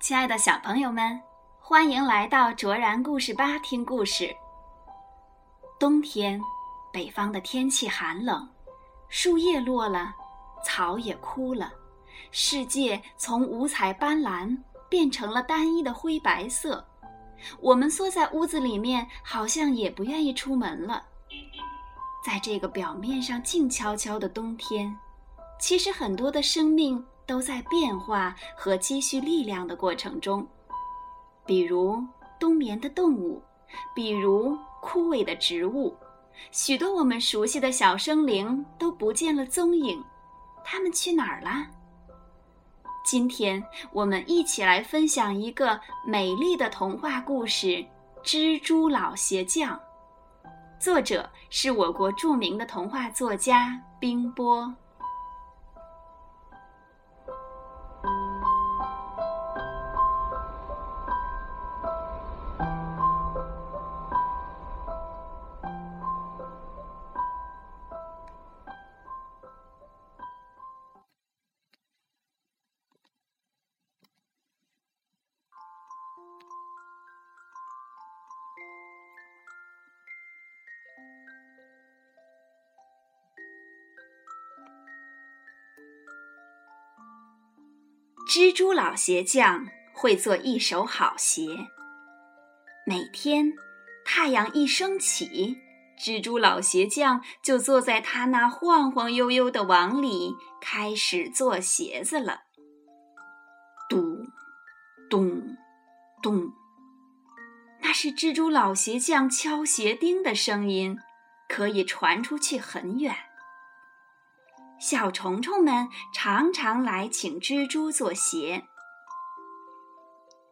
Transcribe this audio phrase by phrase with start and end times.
[0.00, 1.20] 亲爱的小朋友们，
[1.58, 4.34] 欢迎来到卓然故事吧听故事。
[5.78, 6.40] 冬天，
[6.90, 8.48] 北方的天气寒冷，
[9.10, 10.14] 树叶落了，
[10.64, 11.70] 草也枯了，
[12.30, 14.56] 世界从五彩斑斓
[14.88, 16.82] 变成了单一的灰白色。
[17.60, 21.04] 我们缩在屋子里面，好像也不愿意出门了。
[22.24, 24.96] 在这个表面上静悄悄的冬天，
[25.60, 27.04] 其实很多的生命。
[27.30, 30.44] 都在变化和积蓄力量的过程中，
[31.46, 32.04] 比如
[32.40, 33.40] 冬眠的动物，
[33.94, 35.96] 比如枯萎的植物，
[36.50, 40.02] 许多我们熟悉的小生灵都不见了踪影，
[40.64, 41.68] 它们去哪儿了？
[43.04, 47.66] 今天我们一起来分享一个美丽的童话故事
[48.24, 49.78] 《蜘蛛老鞋匠》，
[50.80, 54.74] 作者是我国著名的童话作家冰波。
[88.28, 91.66] 蜘蛛老鞋匠会做一手好鞋。
[92.86, 93.52] 每天，
[94.04, 95.58] 太阳一升起，
[95.98, 102.42] 蜘蛛老鞋匠就坐在他那晃晃悠悠的网里，开始做鞋子了。
[103.88, 104.00] 咚，
[105.10, 105.56] 咚，
[106.22, 106.52] 咚，
[107.82, 110.98] 那是蜘蛛老鞋匠敲鞋钉的声音，
[111.48, 113.14] 可以传出去很远。
[114.78, 118.64] 小虫虫们常常来请蜘蛛做鞋。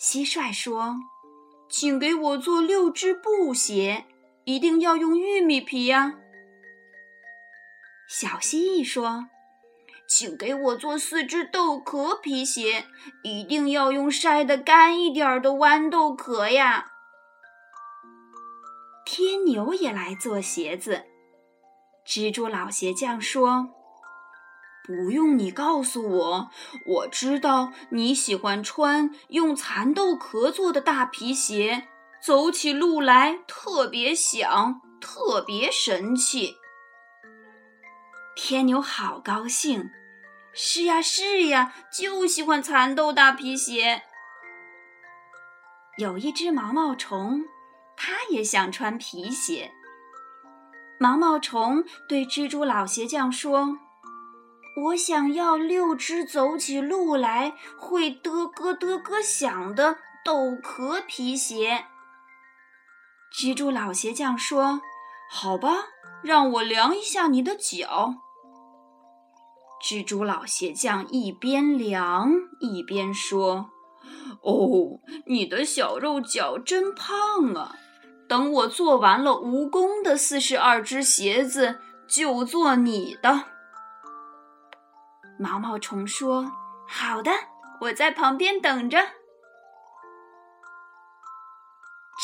[0.00, 0.96] 蟋蟀说
[1.70, 4.06] ：“请给我做六只布鞋，
[4.44, 6.14] 一定要用玉米皮呀。”
[8.08, 9.28] 小蜥蜴说
[10.08, 12.86] ：“请给我做四只豆壳皮鞋，
[13.22, 16.92] 一定要用晒得干一点的豌豆壳呀。”
[19.16, 21.06] 天牛也来做鞋子。
[22.06, 23.70] 蜘蛛老鞋匠说。
[24.84, 26.50] 不用你告诉我，
[26.86, 31.88] 我知道你喜欢穿用蚕豆壳做的大皮鞋，
[32.22, 36.54] 走起路来特别响，特别神气。
[38.36, 39.88] 天牛好高兴，
[40.52, 44.02] 是呀是呀，就喜欢蚕豆大皮鞋。
[45.96, 47.42] 有一只毛毛虫，
[47.96, 49.72] 他也想穿皮鞋。
[50.98, 53.78] 毛毛虫对蜘蛛老鞋匠说。
[54.78, 61.86] 我想要六只走起路来会嘚咯嘚咯响的豆壳皮鞋。
[63.34, 64.82] 蜘蛛老鞋匠说
[65.32, 65.86] ：“好吧，
[66.22, 68.16] 让我量一下你的脚。”
[69.82, 72.30] 蜘蛛老鞋匠一边量
[72.60, 73.70] 一边说
[74.44, 77.74] ：“哦，你的小肉脚真胖啊！
[78.28, 83.44] 等我做完了蜈蚣的四十二只鞋子，就做你的。”
[85.38, 86.52] 毛毛虫说
[86.88, 87.30] ：“好的，
[87.82, 88.98] 我在旁边等着。”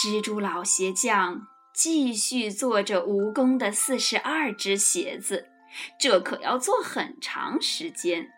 [0.02, 5.48] 蜘蛛老鞋匠继续做着蜈蚣的四十二只鞋子，
[6.00, 8.30] 这可要做很长时间。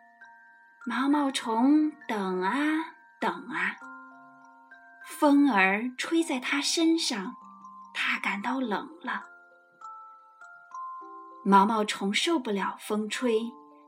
[0.84, 2.52] 毛毛虫等啊
[3.20, 3.76] 等啊，
[5.06, 7.34] 风儿吹在它身上，
[7.94, 9.24] 它感到冷了。
[11.44, 13.40] 毛毛虫受不了风吹。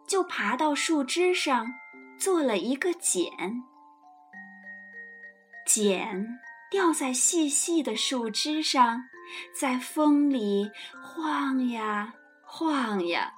[0.06, 1.67] 就爬到树枝上，
[2.16, 3.65] 做了一个茧。
[5.66, 6.28] 茧
[6.71, 9.03] 掉在细细的树枝上，
[9.53, 10.71] 在风里
[11.03, 12.15] 晃呀
[12.45, 13.33] 晃呀。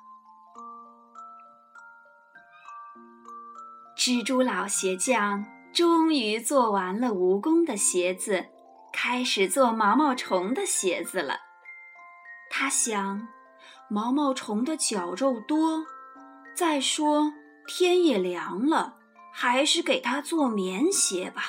[3.96, 8.46] 蜘蛛老鞋匠终于做完了蜈蚣的鞋子，
[9.00, 11.38] 开始做毛毛虫的鞋子了。
[12.50, 13.28] 他想，
[13.88, 15.86] 毛毛虫的脚肉多。
[16.52, 17.32] 再说
[17.68, 18.96] 天也凉了，
[19.32, 21.44] 还是给它做棉鞋吧。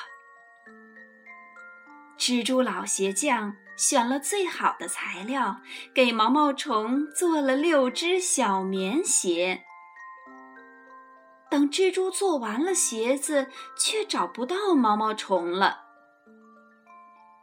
[2.19, 5.59] 蜘蛛老鞋匠选了最好的材料，
[5.91, 9.63] 给毛毛虫做了六只小棉鞋。
[11.49, 15.88] 等蜘蛛做完了鞋子，却找不到毛毛虫了。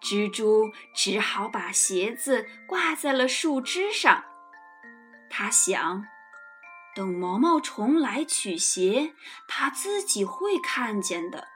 [0.06, 4.24] 蜘蛛只好把鞋子挂在了树枝上。
[5.28, 6.06] 他想。
[6.94, 9.12] 等毛毛虫来取鞋，
[9.46, 11.46] 它自己会看见的。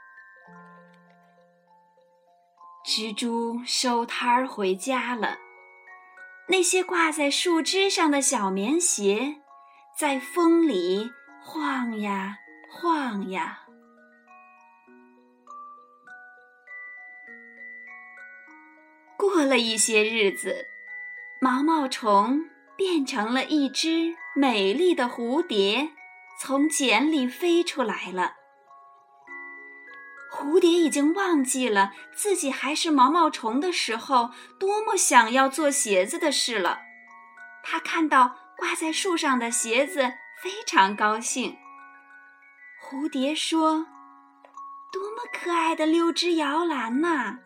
[2.85, 5.39] 蜘蛛收摊儿回家了。
[6.49, 9.41] 那些挂在树枝上的小棉鞋，
[9.97, 11.11] 在风里
[11.41, 12.37] 晃呀
[12.71, 13.61] 晃呀。
[19.41, 20.67] 过了一些日子，
[21.41, 25.93] 毛毛虫变成了一只美丽的蝴蝶，
[26.39, 28.35] 从茧里飞出来了。
[30.31, 36.81] 蝴蝶已经忘记了自己还是毛毛虫的时候，多么想要做鞋子的事了。
[37.63, 40.03] 它看到挂在树上的鞋子，
[40.43, 41.57] 非常高兴。
[42.79, 43.87] 蝴蝶说
[44.93, 47.39] ：“多么可爱的六只摇篮呐！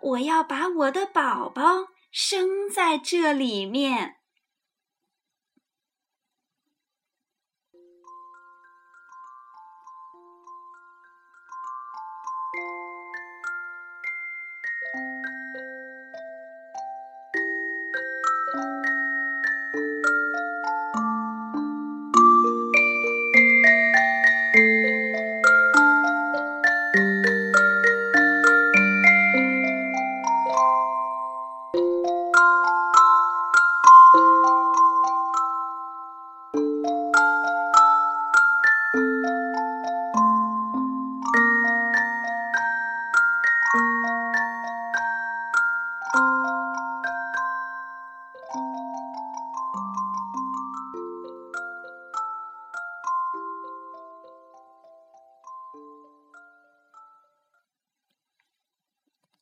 [0.00, 4.16] 我要把我的宝宝生在这里面。”